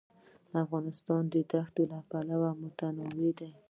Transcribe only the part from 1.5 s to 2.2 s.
ښتې له